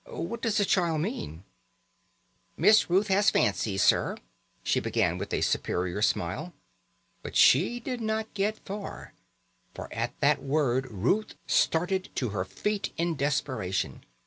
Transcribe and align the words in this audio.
What 0.07 0.41
does 0.41 0.57
the 0.57 0.65
child 0.65 1.01
mean?" 1.01 1.43
"Miss 2.57 2.89
Ruth 2.89 3.07
has 3.09 3.29
fancies, 3.29 3.83
sir," 3.83 4.17
she 4.63 4.79
began 4.79 5.19
with 5.19 5.31
a 5.31 5.41
superior 5.41 6.01
smile. 6.01 6.53
But 7.21 7.35
she 7.35 7.79
did 7.79 8.01
not 8.01 8.33
get 8.33 8.57
far, 8.65 9.13
for 9.75 9.93
at 9.93 10.19
that 10.19 10.41
word 10.41 10.87
Ruth 10.89 11.35
started 11.45 12.09
to 12.15 12.29
her 12.29 12.45
feet 12.45 12.91
in 12.97 13.15
desperation. 13.15 14.01